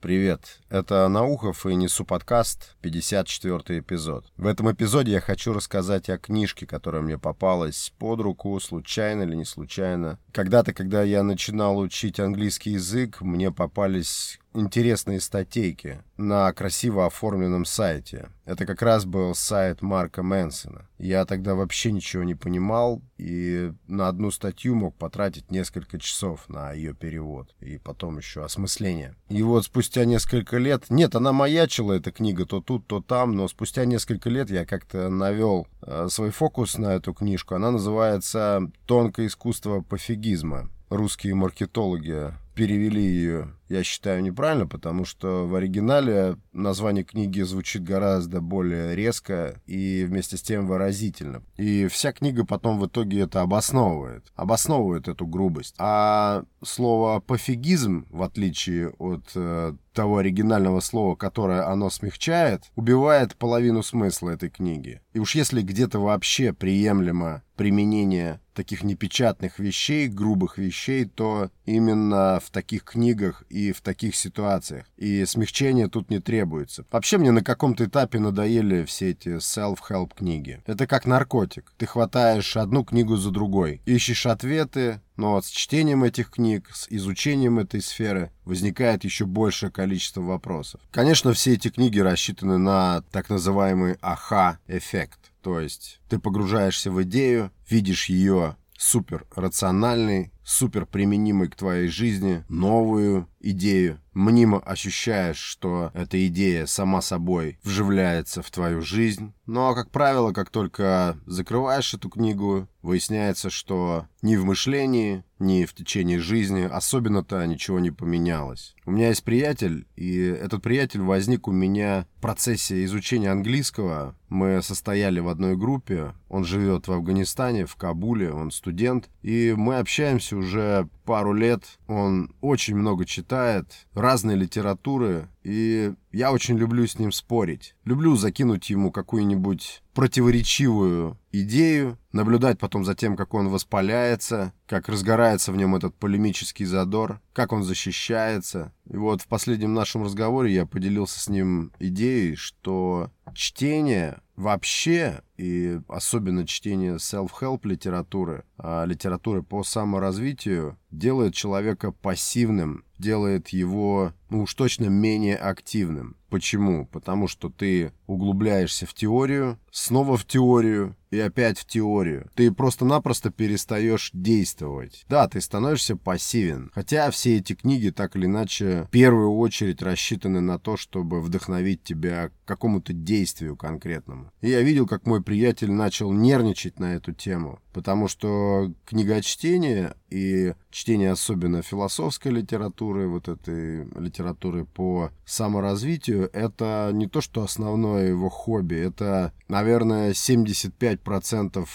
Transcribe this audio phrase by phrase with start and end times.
[0.00, 4.26] Привет, это Наухов и Несу подкаст, 54 эпизод.
[4.36, 9.34] В этом эпизоде я хочу рассказать о книжке, которая мне попалась под руку, случайно или
[9.34, 10.20] не случайно.
[10.30, 18.28] Когда-то, когда я начинал учить английский язык, мне попались интересные статейки на красиво оформленном сайте.
[18.44, 20.88] Это как раз был сайт Марка Мэнсона.
[20.98, 26.72] Я тогда вообще ничего не понимал и на одну статью мог потратить несколько часов на
[26.72, 29.14] ее перевод и потом еще осмысление.
[29.28, 33.48] И вот спустя несколько лет, нет, она маячила, эта книга, то тут, то там, но
[33.48, 37.54] спустя несколько лет я как-то навел э, свой фокус на эту книжку.
[37.54, 40.70] Она называется «Тонкое искусство пофигизма».
[40.90, 48.40] Русские маркетологи перевели ее, я считаю, неправильно, потому что в оригинале название книги звучит гораздо
[48.40, 51.44] более резко и вместе с тем выразительно.
[51.56, 54.24] И вся книга потом в итоге это обосновывает.
[54.34, 55.76] Обосновывает эту грубость.
[55.78, 63.84] А слово «пофигизм», в отличие от э, того оригинального слова, которое оно смягчает, убивает половину
[63.84, 65.00] смысла этой книги.
[65.12, 72.47] И уж если где-то вообще приемлемо применение таких непечатных вещей, грубых вещей, то именно в
[72.50, 74.86] таких книгах и в таких ситуациях.
[74.96, 76.84] И смягчения тут не требуется.
[76.90, 80.62] Вообще мне на каком-то этапе надоели все эти self-help книги.
[80.66, 81.72] Это как наркотик.
[81.76, 86.86] Ты хватаешь одну книгу за другой, ищешь ответы, но вот с чтением этих книг, с
[86.88, 90.80] изучением этой сферы возникает еще большее количество вопросов.
[90.92, 95.18] Конечно, все эти книги рассчитаны на так называемый аха-эффект.
[95.42, 102.42] То есть ты погружаешься в идею, видишь ее супер рациональной, супер применимой к твоей жизни,
[102.48, 109.32] новую идею, мнимо ощущаешь, что эта идея сама собой вживляется в твою жизнь.
[109.46, 115.74] Но, как правило, как только закрываешь эту книгу, выясняется, что ни в мышлении, ни в
[115.74, 118.74] течение жизни особенно-то ничего не поменялось.
[118.84, 124.16] У меня есть приятель, и этот приятель возник у меня в процессе изучения английского.
[124.28, 129.76] Мы состояли в одной группе, он живет в Афганистане, в Кабуле, он студент, и мы
[129.76, 131.64] общаемся уже пару лет.
[131.86, 137.74] Он очень много читает, разной литературы, и я очень люблю с ним спорить.
[137.84, 145.52] Люблю закинуть ему какую-нибудь противоречивую идею, наблюдать потом за тем, как он воспаляется, как разгорается
[145.52, 148.72] в нем этот полемический задор, как он защищается.
[148.90, 155.80] И вот в последнем нашем разговоре я поделился с ним идеей, что чтение вообще, и
[155.88, 164.54] особенно чтение self-help литературы, а литературы по саморазвитию, делает человека пассивным, делает его, ну уж
[164.54, 166.16] точно, менее активным.
[166.30, 166.86] Почему?
[166.86, 172.30] Потому что ты углубляешься в теорию, снова в теорию и опять в теорию.
[172.34, 175.04] Ты просто-напросто перестаешь действовать.
[175.08, 176.70] Да, ты становишься пассивен.
[176.74, 181.82] Хотя все эти книги так или иначе в первую очередь рассчитаны на то, чтобы вдохновить
[181.82, 184.32] тебя какому-то действию конкретному.
[184.40, 187.60] И я видел, как мой приятель начал нервничать на эту тему.
[187.74, 197.06] Потому что книгочтение и чтение особенно философской литературы, вот этой литературы по саморазвитию, это не
[197.06, 201.68] то, что основное его хобби, это, наверное, 75%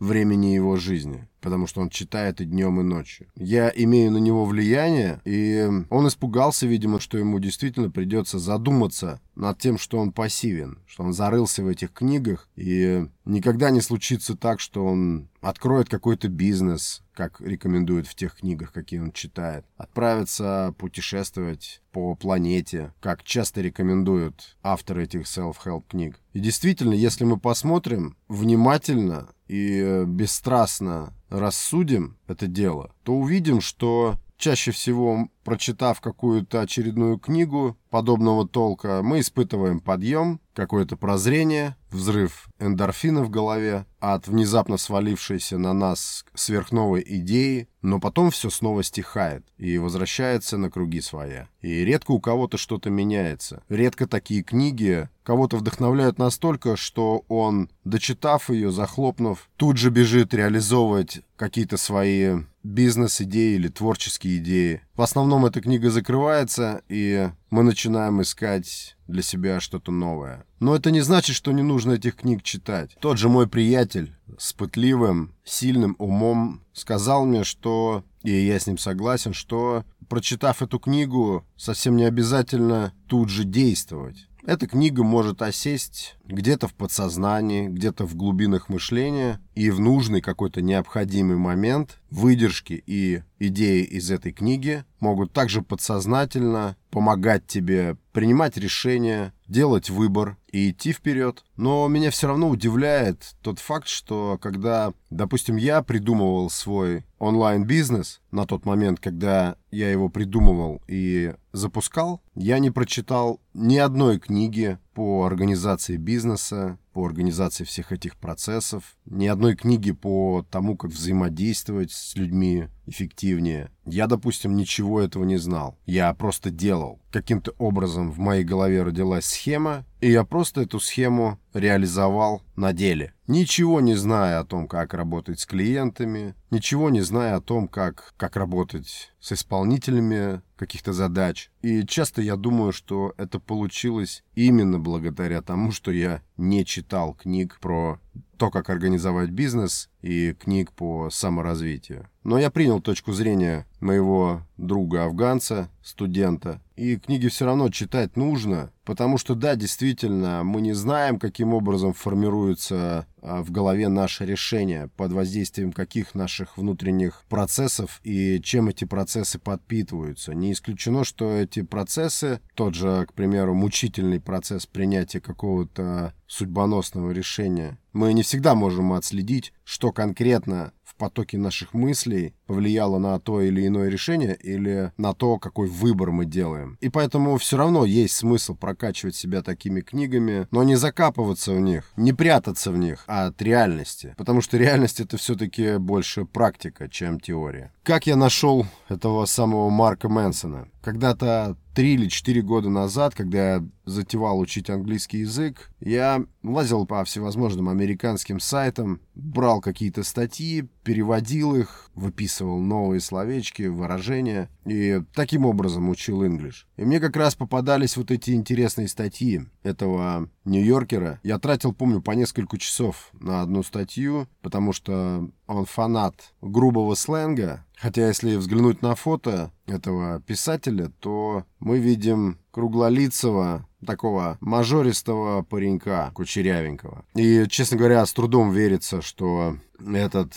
[0.00, 3.26] времени его жизни потому что он читает и днем, и ночью.
[3.34, 9.58] Я имею на него влияние, и он испугался, видимо, что ему действительно придется задуматься над
[9.58, 14.60] тем, что он пассивен, что он зарылся в этих книгах, и никогда не случится так,
[14.60, 21.82] что он откроет какой-то бизнес, как рекомендуют в тех книгах, какие он читает, отправится путешествовать
[21.92, 26.20] по планете, как часто рекомендуют авторы этих self-help книг.
[26.32, 34.72] И действительно, если мы посмотрим внимательно и бесстрастно рассудим это дело, то увидим, что чаще
[34.72, 43.30] всего, прочитав какую-то очередную книгу подобного толка, мы испытываем подъем, какое-то прозрение, взрыв эндорфина в
[43.30, 50.56] голове от внезапно свалившейся на нас сверхновой идеи, но потом все снова стихает и возвращается
[50.56, 51.48] на круги своя.
[51.60, 53.62] И редко у кого-то что-то меняется.
[53.68, 61.20] Редко такие книги кого-то вдохновляют настолько, что он, дочитав ее, захлопнув, тут же бежит реализовывать
[61.36, 64.82] какие-то свои бизнес-идеи или творческие идеи.
[64.94, 70.44] В основном эта книга закрывается, и мы начинаем искать для себя что-то новое.
[70.60, 72.96] Но это не значит, что не нужно этих книг читать.
[73.00, 78.78] Тот же мой приятель с пытливым, сильным умом сказал мне, что, и я с ним
[78.78, 84.28] согласен, что, прочитав эту книгу, совсем не обязательно тут же действовать.
[84.46, 90.62] эта книга может осесть где-то в подсознании, где-то в глубинах мышления, и в нужный какой-то
[90.62, 99.32] необходимый момент выдержки и идеи из этой книги могут также подсознательно помогать тебе принимать решения,
[99.46, 101.44] делать выбор и идти вперед.
[101.56, 108.46] Но меня все равно удивляет тот факт, что когда, допустим, я придумывал свой онлайн-бизнес на
[108.46, 115.24] тот момент, когда я его придумывал и запускал, я не прочитал ни одной книги по
[115.24, 122.14] организации бизнеса, по организации всех этих процессов, ни одной книги по тому, как взаимодействовать с
[122.16, 123.70] людьми эффективнее.
[123.86, 125.78] Я, допустим, ничего этого не знал.
[125.86, 127.00] Я просто делал.
[127.10, 133.14] Каким-то образом в моей голове родилась схема, и я просто эту схему реализовал на деле.
[133.26, 138.14] Ничего не зная о том, как работать с клиентами, ничего не зная о том, как,
[138.16, 141.50] как работать с исполнителями каких-то задач.
[141.62, 147.58] И часто я думаю, что это получилось именно благодаря тому, что я не читал книг
[147.60, 148.00] про
[148.36, 152.08] то, как организовать бизнес, и книг по саморазвитию.
[152.22, 159.16] Но я принял точку зрения моего друга-афганца, студента, и книги все равно читать нужно, потому
[159.16, 165.12] что, да, действительно, мы не знаем, каким образом формируется а, в голове наше решение, под
[165.12, 170.34] воздействием каких наших внутренних процессов и чем эти процессы подпитываются.
[170.34, 177.78] Не исключено, что эти процессы, тот же, к примеру, мучительный процесс принятия какого-то судьбоносного решения,
[177.92, 183.64] мы не всегда можем отследить, что конкретно в потоке наших мыслей повлияло на то или
[183.68, 186.76] иное решение или на то, какой выбор мы делаем.
[186.80, 191.92] И поэтому все равно есть смысл прокачивать себя такими книгами, но не закапываться в них,
[191.96, 194.14] не прятаться в них от реальности.
[194.18, 197.72] Потому что реальность это все-таки больше практика, чем теория.
[197.84, 200.66] Как я нашел этого самого Марка Мэнсона?
[200.82, 207.04] Когда-то три или четыре года назад, когда я затевал учить английский язык, я лазил по
[207.04, 215.88] всевозможным американским сайтам, брал какие-то статьи, переводил их, выписывал новые словечки, выражения, и таким образом
[215.90, 216.64] учил English.
[216.80, 221.20] И мне как раз попадались вот эти интересные статьи этого Нью-Йоркера.
[221.22, 227.66] Я тратил, помню, по несколько часов на одну статью, потому что он фанат грубого сленга,
[227.80, 237.04] Хотя, если взглянуть на фото этого писателя, то мы видим круглолицего, такого мажористого паренька, кучерявенького.
[237.14, 239.56] И, честно говоря, с трудом верится, что
[239.86, 240.34] этот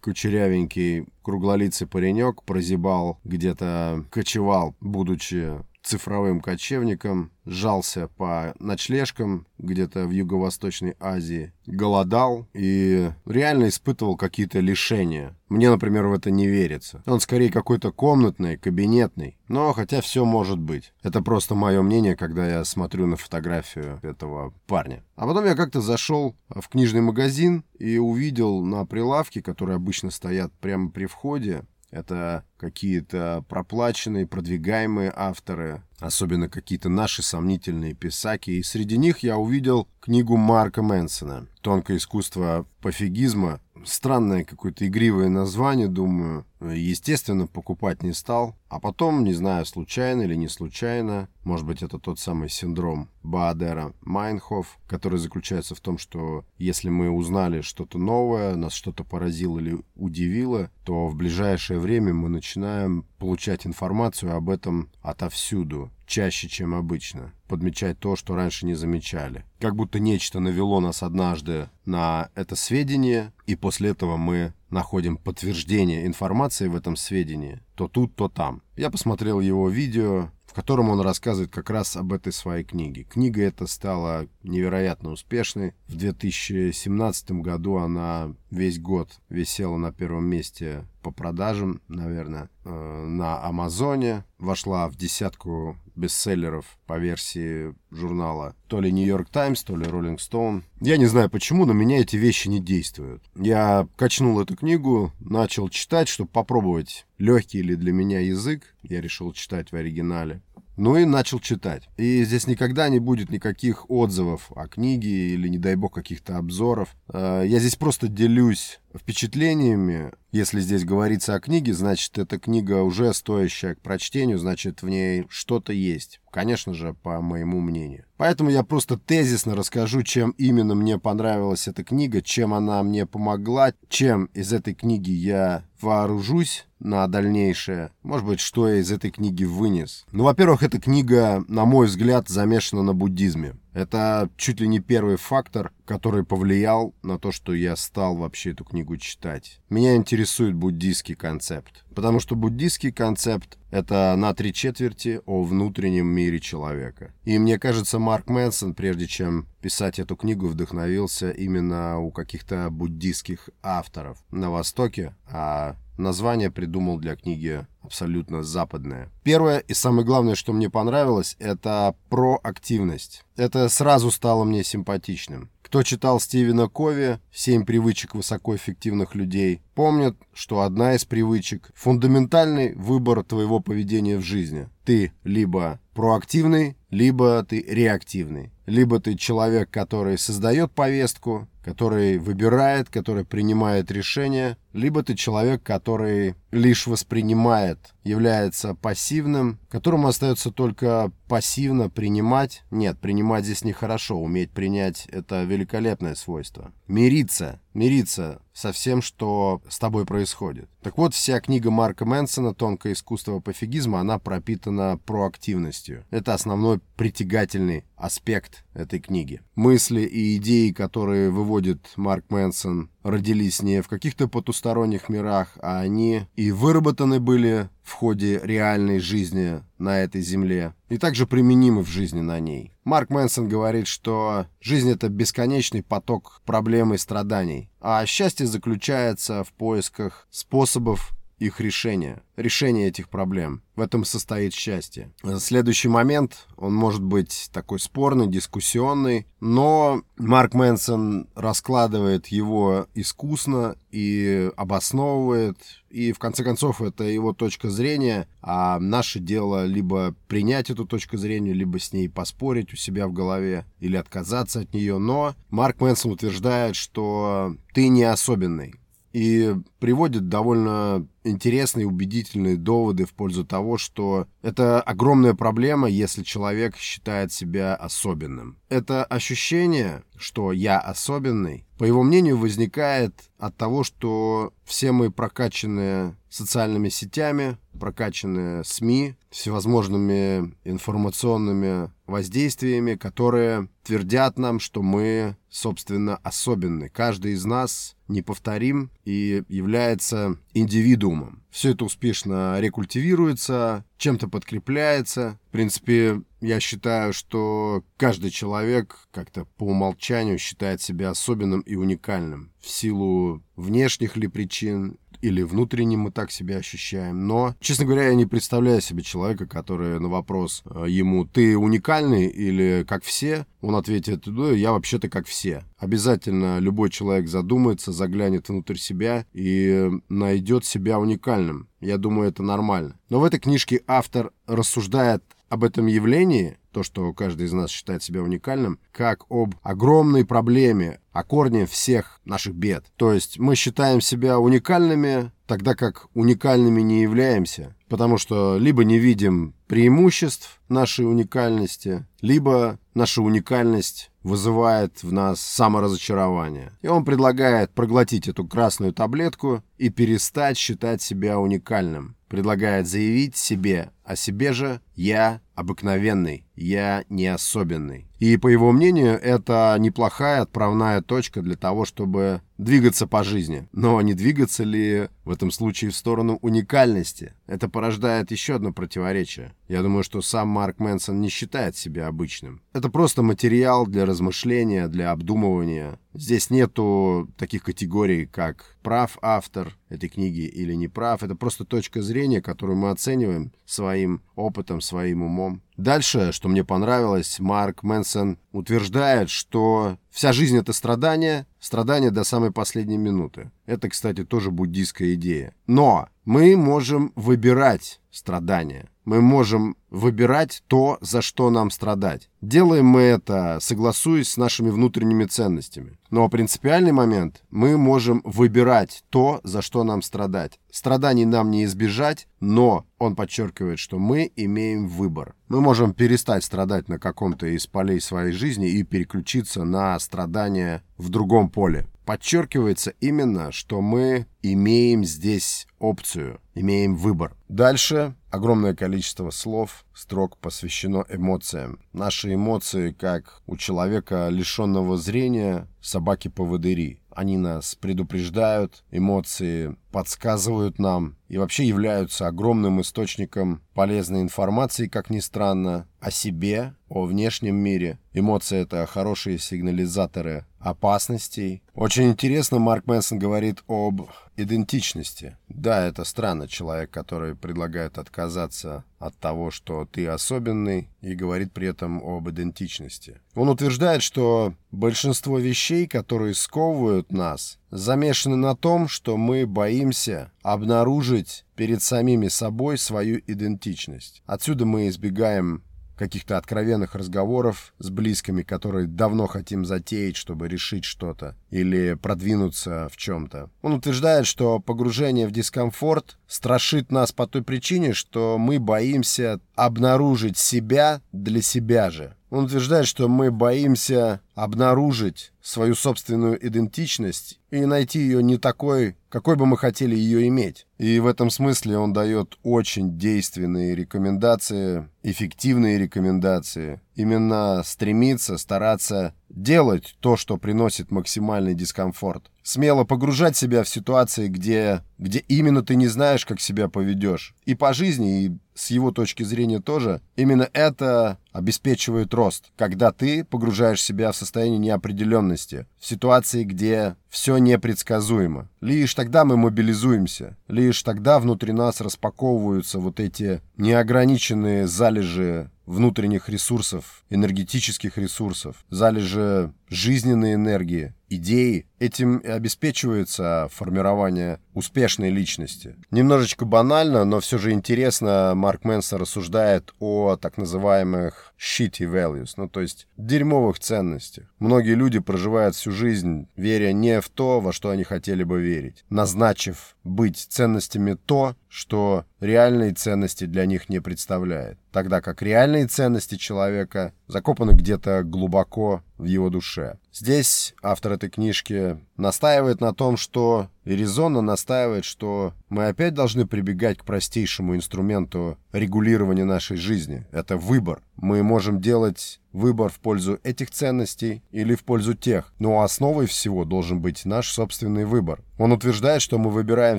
[0.00, 10.96] кучерявенький круглолицый паренек прозябал где-то, кочевал, будучи цифровым кочевником, жался по ночлежкам где-то в Юго-Восточной
[11.00, 15.36] Азии, голодал и реально испытывал какие-то лишения.
[15.48, 17.02] Мне, например, в это не верится.
[17.06, 19.36] Он скорее какой-то комнатный, кабинетный.
[19.48, 20.92] Но хотя все может быть.
[21.02, 25.04] Это просто мое мнение, когда я смотрю на фотографию этого парня.
[25.16, 30.52] А потом я как-то зашел в книжный магазин и увидел на прилавке, которые обычно стоят
[30.60, 31.64] прямо при входе,
[31.94, 38.50] это какие-то проплаченные, продвигаемые авторы, особенно какие-то наши сомнительные писаки.
[38.50, 43.60] И среди них я увидел книгу Марка Мэнсона «Тонкое искусство пофигизма».
[43.84, 46.46] Странное какое-то игривое название, думаю.
[46.72, 48.56] Естественно, покупать не стал.
[48.68, 53.92] А потом, не знаю, случайно или не случайно, может быть, это тот самый синдром Баадера
[54.00, 59.78] Майнхоф, который заключается в том, что если мы узнали что-то новое, нас что-то поразило или
[59.94, 67.32] удивило, то в ближайшее время мы начинаем получать информацию об этом отовсюду, чаще, чем обычно,
[67.46, 69.44] подмечать то, что раньше не замечали.
[69.60, 76.04] Как будто нечто навело нас однажды на это сведение, и после этого мы находим подтверждение
[76.04, 78.60] информации в этом сведении, то тут, то там.
[78.76, 83.04] Я посмотрел его видео, в котором он рассказывает как раз об этой своей книге.
[83.04, 85.74] Книга эта стала невероятно успешной.
[85.86, 93.44] В 2017 году она весь год висела на первом месте по продажам, наверное, э, на
[93.44, 94.24] Амазоне.
[94.38, 100.62] Вошла в десятку бестселлеров по версии журнала то ли York Times, то ли Rolling Stone.
[100.80, 103.22] Я не знаю почему, но меня эти вещи не действуют.
[103.36, 108.74] Я качнул эту книгу, начал читать, чтобы попробовать, легкий ли для меня язык.
[108.82, 110.40] Я решил читать в оригинале.
[110.76, 111.88] Ну и начал читать.
[111.96, 116.96] И здесь никогда не будет никаких отзывов о книге или, не дай бог, каких-то обзоров.
[117.12, 120.12] Э, я здесь просто делюсь впечатлениями.
[120.32, 125.26] Если здесь говорится о книге, значит, эта книга уже стоящая к прочтению, значит, в ней
[125.28, 126.20] что-то есть.
[126.30, 128.04] Конечно же, по моему мнению.
[128.16, 133.72] Поэтому я просто тезисно расскажу, чем именно мне понравилась эта книга, чем она мне помогла,
[133.88, 137.90] чем из этой книги я вооружусь на дальнейшее.
[138.02, 140.04] Может быть, что я из этой книги вынес.
[140.12, 143.56] Ну, во-первых, эта книга, на мой взгляд, замешана на буддизме.
[143.74, 148.64] Это чуть ли не первый фактор, который повлиял на то, что я стал вообще эту
[148.64, 149.60] книгу читать.
[149.68, 156.38] Меня интересует буддийский концепт, потому что буддийский концепт— это на три четверти о внутреннем мире
[156.38, 157.12] человека.
[157.24, 163.50] И мне кажется, Марк Мэнсон, прежде чем писать эту книгу, вдохновился именно у каких-то буддийских
[163.60, 169.10] авторов на Востоке, а название придумал для книги абсолютно западное.
[169.22, 173.24] Первое и самое главное, что мне понравилось, это проактивность.
[173.36, 175.50] Это сразу стало мне симпатичным.
[175.62, 183.24] Кто читал Стивена Кови «Семь привычек высокоэффективных людей», помнит, что одна из привычек– фундаментальный выбор
[183.24, 184.68] твоего поведения в жизни.
[184.84, 188.52] Ты либо проактивный, либо ты реактивный.
[188.66, 196.34] Либо ты человек, который создает повестку, который выбирает, который принимает решения, либо ты человек, который
[196.50, 202.64] лишь воспринимает, является пассивным, которому остается только пассивно принимать.
[202.70, 206.72] Нет, принимать здесь нехорошо, уметь принять– это великолепное свойство.
[206.86, 210.68] Мириться, мириться со всем, что с тобой происходит.
[210.82, 216.04] Так вот, вся книга Марка Мэнсона «Тонкое искусство пофигизма», она пропитана проактивностью.
[216.10, 219.40] Это основной притягательный аспект этой книги.
[219.54, 226.26] Мысли и идеи, которые выводит Марк Мэнсон, родились не в каких-то потусторонних мирах, а они
[226.36, 232.20] и выработаны были в ходе реальной жизни на этой земле и также применимы в жизни
[232.20, 232.72] на ней.
[232.84, 239.52] Марк Мэнсон говорит, что жизнь— это бесконечный поток проблем и страданий, а счастье заключается в
[239.54, 243.62] поисках способов их решения, решения этих проблем.
[243.76, 245.12] В этом состоит счастье.
[245.38, 254.50] Следующий момент, он может быть такой спорный, дискуссионный, но Марк Мэнсон раскладывает его искусно и
[254.56, 255.58] обосновывает,
[255.90, 261.16] и в конце концов это его точка зрения, а наше дело либо принять эту точку
[261.16, 265.80] зрения, либо с ней поспорить у себя в голове, или отказаться от нее, но Марк
[265.80, 268.76] Мэнсон утверждает, что ты не особенный,
[269.14, 276.76] и приводит довольно интересные убедительные доводы в пользу того, что это огромная проблема, если человек
[276.76, 278.58] считает себя особенным.
[278.68, 286.16] Это ощущение, что я особенный, по его мнению, возникает от того, что все мы прокачанные
[286.28, 296.88] социальными сетями, прокачанные СМИ, всевозможными информационными воздействиями, которые твердят нам, что мы, собственно, особенны.
[296.88, 301.42] Каждый из нас неповторим и является индивидуумом.
[301.50, 305.38] Все это успешно рекультивируется, чем-то подкрепляется.
[305.48, 312.52] В принципе, я считаю, что каждый человек как-то по умолчанию считает себя особенным и уникальным
[312.60, 317.26] в силу внешних ли причин или внутренне мы так себя ощущаем.
[317.26, 322.26] Но, честно говоря, я не представляю себе человека, который на вопрос э, ему «ты уникальный
[322.26, 325.64] или как все?» он ответит «да, я вообще-то как все».
[325.78, 331.68] Обязательно любой человек задумается, заглянет внутрь себя и найдет себя уникальным.
[331.80, 332.98] Я думаю, это нормально.
[333.08, 335.24] Но в этой книжке автор рассуждает
[335.54, 341.00] об этом явлении, то, что каждый из нас считает себя уникальным, как об огромной проблеме,
[341.12, 342.84] о корне всех наших бед.
[342.96, 348.98] То есть мы считаем себя уникальными, тогда как уникальными не являемся, потому что либо не
[348.98, 356.72] видим преимуществ нашей уникальности, либо наша уникальность вызывает в нас саморазочарование.
[356.82, 362.16] И он предлагает проглотить эту красную таблетку и перестать считать себя уникальным.
[362.28, 368.08] Предлагает заявить себе о себе же «я обыкновенный, я не особенный».
[368.24, 373.68] И, по его мнению, это неплохая отправная точка для того, чтобы двигаться по жизни.
[373.72, 377.34] Но не двигаться ли в этом случае в сторону уникальности?
[377.46, 379.54] Это порождает еще одно противоречие.
[379.68, 382.62] Я думаю, что сам Марк Мэнсон не считает себя обычным.
[382.72, 385.98] Это просто материал для размышления, для обдумывания.
[386.14, 391.22] Здесь нету таких категорий, как прав автор этой книги или не прав.
[391.22, 395.62] Это просто точка зрения, которую мы оцениваем своим опытом, своим умом.
[395.76, 402.52] Дальше, что мне понравилось, Марк Мэнсон утверждает, что вся жизнь— это страдание, страдание до самой
[402.52, 403.50] последней минуты.
[403.66, 405.54] Это, кстати, тоже буддийская идея.
[405.66, 408.88] Но мы можем выбирать страдания.
[409.04, 412.30] Мы можем выбирать то, за что нам страдать.
[412.40, 415.98] Делаем мы это, согласуясь с нашими внутренними ценностями.
[416.10, 420.58] Но принципиальный момент– мы можем выбирать то, за что нам страдать.
[420.70, 425.34] Страданий нам не избежать, но он подчеркивает, что мы имеем выбор.
[425.48, 431.08] Мы можем перестать страдать на каком-то из полей своей жизни и переключиться на страдания в
[431.08, 431.86] другом поле.
[432.04, 437.34] Подчеркивается именно, что мы имеем здесь опцию, имеем выбор.
[437.48, 441.78] Дальше огромное количество слов, строк посвящено эмоциям.
[441.94, 447.00] Наши эмоции, как у человека, лишенного зрения, собаки-поводыри.
[447.10, 455.20] Они нас предупреждают, эмоции подсказывают нам и вообще являются огромным источником полезной информации, как ни
[455.20, 458.00] странно, о себе, о внешнем мире.
[458.12, 461.62] Эмоции— это хорошие сигнализаторы опасностей.
[461.74, 465.36] Очень интересно, Марк Мэнсон говорит об идентичности.
[465.48, 471.68] Да, это странно, человек, который предлагает отказаться от того, что ты особенный, и говорит при
[471.68, 473.20] этом об идентичности.
[473.34, 481.44] Он утверждает, что большинство вещей, которые сковывают нас, замешаны на том, что мы боимся обнаружить
[481.56, 484.22] перед самими собой свою идентичность.
[484.26, 485.64] Отсюда мы избегаем
[485.96, 492.96] каких-то откровенных разговоров с близкими, которые давно хотим затеять, чтобы решить что-то или продвинуться в
[492.96, 493.50] чем-то.
[493.62, 500.38] Он утверждает, что погружение в дискомфорт страшит нас по той причине, что мы боимся обнаружить
[500.38, 502.16] себя для себя же.
[502.30, 509.36] Он утверждает, что мы боимся обнаружить свою собственную идентичность и найти ее не такой, какой
[509.36, 510.66] бы мы хотели ее иметь.
[510.78, 516.80] И в этом смысле он дает очень действенные рекомендации, эффективные рекомендации.
[516.96, 522.30] Именно стремиться, стараться делать то, что приносит максимальный дискомфорт.
[522.42, 527.34] Смело погружать себя в ситуации, где, где именно ты не знаешь, как себя поведешь.
[527.44, 533.24] И по жизни, и с его точки зрения тоже, именно это обеспечивает рост, когда ты
[533.24, 538.48] погружаешь себя в состояние неопределенности, в ситуации, где все непредсказуемо.
[538.60, 547.04] Лишь тогда мы мобилизуемся, лишь тогда внутри нас распаковываются вот эти неограниченные залежи внутренних ресурсов,
[547.10, 551.66] энергетических ресурсов, залежи жизненной энергии, идеи.
[551.78, 555.76] Этим обеспечивается формирование успешной личности.
[555.90, 562.48] Немножечко банально, но все же интересно, Марк Мэнсон рассуждает о так называемых shitty values, ну
[562.48, 564.24] то есть дерьмовых ценностях.
[564.38, 568.84] Многие люди проживают всю жизнь, веря не в то, во что они хотели бы верить,
[568.88, 576.16] назначив быть ценностями то, что реальные ценности для них не представляет, тогда как реальные ценности
[576.16, 579.78] человека закопаны где-то глубоко в его душе.
[579.92, 586.26] Здесь автор этой книжки настаивает на том, что и резонно настаивает, что мы опять должны
[586.26, 590.06] прибегать к простейшему инструменту регулирования нашей жизни.
[590.12, 590.82] Это выбор.
[590.96, 595.32] Мы можем делать выбор в пользу этих ценностей или в пользу тех.
[595.38, 598.20] Но основой всего должен быть наш собственный выбор.
[598.38, 599.78] Он утверждает, что мы выбираем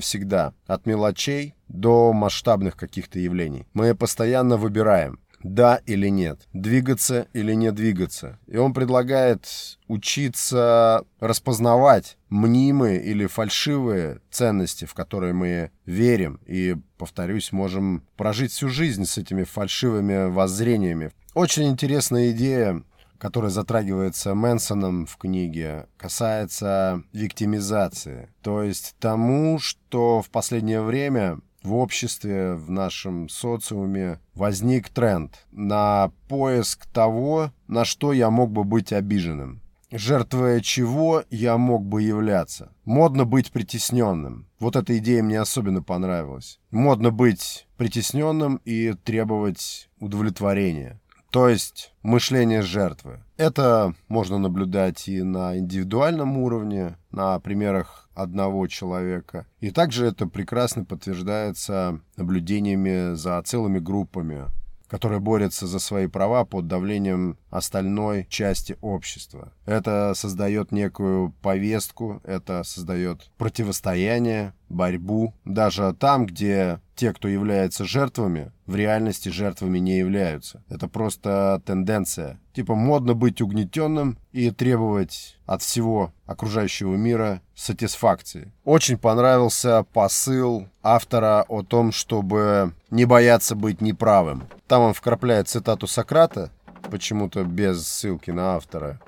[0.00, 3.66] всегда, от мелочей до масштабных каких-то явлений.
[3.74, 8.38] Мы постоянно выбираем да или нет, двигаться или не двигаться.
[8.46, 9.46] И он предлагает
[9.86, 18.68] учиться распознавать мнимые или фальшивые ценности, в которые мы верим, и, повторюсь, можем прожить всю
[18.68, 21.12] жизнь с этими фальшивыми воззрениями.
[21.34, 22.82] Очень интересная идея
[23.18, 28.28] которая затрагивается Мэнсоном в книге, касается виктимизации.
[28.42, 36.12] То есть тому, что в последнее время в обществе, в нашем социуме возник тренд на
[36.28, 39.60] поиск того, на что я мог бы быть обиженным.
[39.90, 42.72] Жертвуя чего я мог бы являться.
[42.84, 44.46] Модно быть притесненным.
[44.60, 46.60] Вот эта идея мне особенно понравилась.
[46.70, 51.00] Модно быть притесненным и требовать удовлетворения.
[51.30, 53.20] То есть мышление жертвы.
[53.36, 59.46] Это можно наблюдать и на индивидуальном уровне, на примерах одного человека.
[59.60, 64.46] И также это прекрасно подтверждается наблюдениями за целыми группами,
[64.88, 69.52] которые борются за свои права под давлением остальной части общества.
[69.66, 75.34] Это создает некую повестку, это создает противостояние, борьбу.
[75.44, 80.62] Даже там, где те, кто является жертвами, в реальности жертвами не являются.
[80.68, 82.40] Это просто тенденция.
[82.52, 88.52] Типа модно быть угнетенным и требовать от всего окружающего мира сатисфакции.
[88.64, 94.44] Очень понравился посыл автора о том, чтобы не бояться быть неправым.
[94.66, 96.50] Там он вкрапляет цитату Сократа,
[96.90, 99.00] почему-то без ссылки на автора,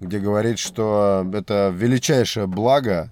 [0.00, 3.10] где говорит, что это величайшее благо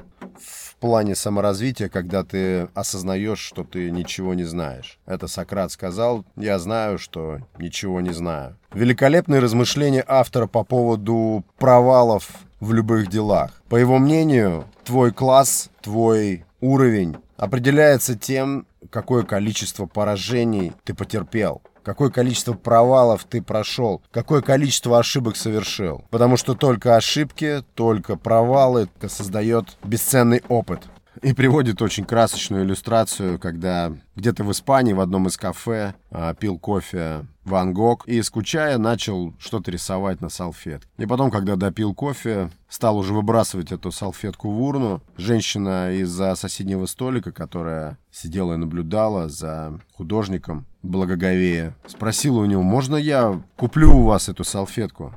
[0.82, 4.98] плане саморазвития, когда ты осознаешь, что ты ничего не знаешь.
[5.06, 8.56] Это Сократ сказал, я знаю, что ничего не знаю.
[8.74, 13.62] Великолепные размышления автора по поводу провалов в любых делах.
[13.68, 22.10] По его мнению, твой класс, твой уровень определяется тем, какое количество поражений ты потерпел какое
[22.10, 26.04] количество провалов ты прошел, какое количество ошибок совершил.
[26.10, 30.80] Потому что только ошибки, только провалы создает бесценный опыт.
[31.22, 36.58] И приводит очень красочную иллюстрацию, когда где-то в Испании в одном из кафе а, пил
[36.58, 40.88] кофе Ван Гог и, скучая, начал что-то рисовать на салфетке.
[40.98, 45.00] И потом, когда допил кофе, стал уже выбрасывать эту салфетку в урну.
[45.16, 52.96] Женщина из-за соседнего столика, которая сидела и наблюдала за художником, благоговея, спросила у него, можно
[52.96, 55.14] я куплю у вас эту салфетку?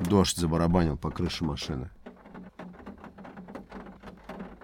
[0.00, 1.90] Дождь забарабанил по крыше машины.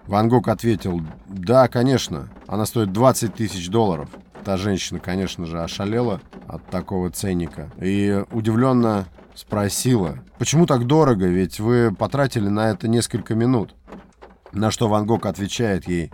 [0.09, 4.09] Ван Гог ответил, да, конечно, она стоит 20 тысяч долларов.
[4.43, 11.59] Та женщина, конечно же, ошалела от такого ценника и удивленно спросила, почему так дорого, ведь
[11.59, 13.75] вы потратили на это несколько минут.
[14.51, 16.11] На что Ван Гог отвечает ей,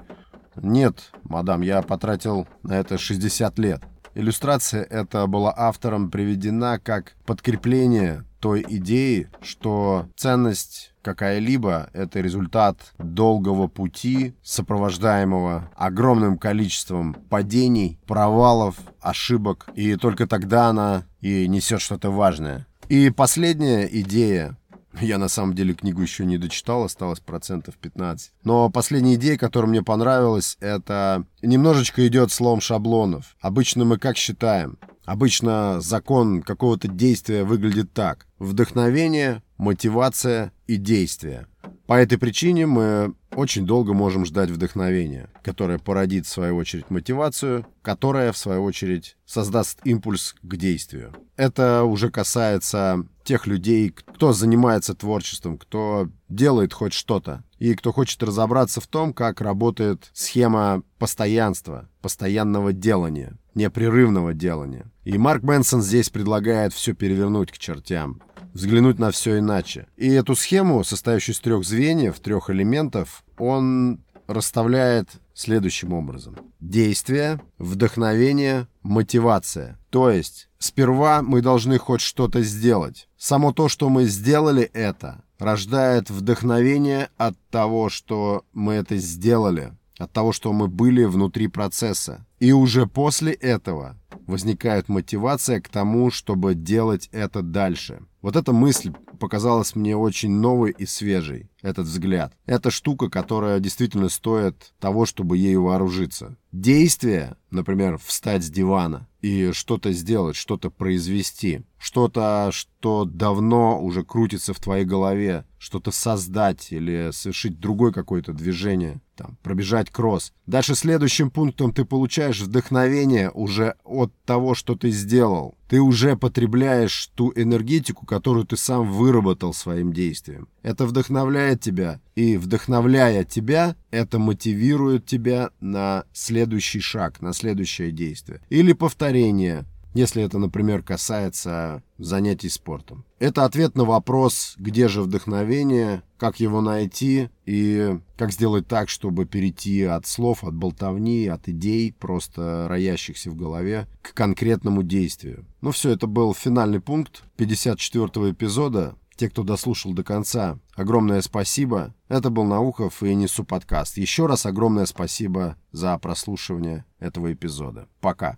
[0.58, 3.82] нет, мадам, я потратил на это 60 лет.
[4.14, 13.66] Иллюстрация эта была автором приведена как подкрепление той идеи, что ценность какая-либо— это результат долгого
[13.66, 22.68] пути, сопровождаемого огромным количеством падений, провалов, ошибок, и только тогда она и несет что-то важное.
[22.88, 24.56] И последняя идея,
[25.02, 28.32] я на самом деле книгу еще не дочитал, осталось процентов 15.
[28.44, 33.36] Но последняя идея, которая мне понравилась, это немножечко идет слом шаблонов.
[33.42, 34.78] Обычно мы как считаем?
[35.06, 38.28] Обычно закон какого-то действия выглядит так.
[38.40, 41.48] Вдохновение, мотивация и действие.
[41.88, 47.68] По этой причине мы очень долго можем ждать вдохновения, которое породит, в свою очередь, мотивацию,
[47.84, 51.14] которая, в свою очередь, создаст импульс к действию.
[51.36, 58.22] Это уже касается тех людей, кто занимается творчеством, кто делает хоть что-то, и кто хочет
[58.24, 64.92] разобраться в том, как работает схема постоянства, постоянного делания, непрерывного делания.
[65.04, 68.22] И Марк Мэнсон здесь предлагает все перевернуть к чертям
[68.56, 69.86] взглянуть на все иначе.
[69.98, 76.38] И эту схему, состоящую из трех звеньев, трех элементов, он расставляет следующим образом.
[76.60, 79.78] Действие, вдохновение, мотивация.
[79.92, 83.08] То есть, сперва мы должны хоть что-то сделать.
[83.18, 90.12] Само то, что мы сделали это, рождает вдохновение от того, что мы это сделали, от
[90.12, 92.26] того, что мы были внутри процесса.
[92.40, 98.02] И уже после этого возникает мотивация к тому, чтобы делать это дальше.
[98.22, 102.34] Вот эта мысль показалась мне очень новой и свежей, этот взгляд.
[102.46, 106.38] Это штука, которая действительно стоит того, чтобы ею вооружиться.
[106.52, 114.54] Действие, например, встать с дивана и что-то сделать, что-то произвести, что-то, что давно уже крутится
[114.54, 120.32] в твоей голове, что-то создать или совершить другое какое-то движение, там, пробежать кросс.
[120.46, 125.58] Дальше следующим пунктом ты получаешь вдохновение уже от того, что ты сделал.
[125.68, 130.48] Ты уже потребляешь ту энергетику, которую ты сам выработал своим действием.
[130.62, 138.42] Это вдохновляет тебя, и вдохновляя тебя, это мотивирует тебя на следующий шаг, на следующее действие.
[138.50, 143.06] Или повторение, если это, например, касается занятий спортом.
[143.18, 149.26] Это ответ на вопрос, где же вдохновение, как его найти и как сделать так, чтобы
[149.26, 155.46] перейти от слов, от болтовни, от идей, просто роящихся в голове, к конкретному действию.
[155.62, 158.96] Ну все, это был финальный пункт 54 эпизода.
[159.16, 161.94] Те, кто дослушал до конца, огромное спасибо.
[162.10, 163.98] Это был Наухов и Несу подкаст.
[163.98, 167.88] Еще раз огромное спасибо за прослушивание этого эпизода.
[168.02, 168.38] Пока.